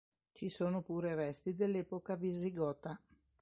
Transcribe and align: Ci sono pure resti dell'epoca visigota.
Ci 0.31 0.49
sono 0.49 0.81
pure 0.81 1.13
resti 1.13 1.53
dell'epoca 1.53 2.15
visigota. 2.15 2.99